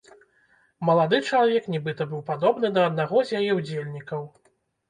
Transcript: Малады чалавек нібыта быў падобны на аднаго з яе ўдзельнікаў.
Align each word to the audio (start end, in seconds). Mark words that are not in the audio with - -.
Малады 0.89 1.19
чалавек 1.29 1.67
нібыта 1.73 2.07
быў 2.13 2.21
падобны 2.31 2.73
на 2.79 2.89
аднаго 2.93 3.17
з 3.29 3.43
яе 3.43 3.51
ўдзельнікаў. 3.61 4.29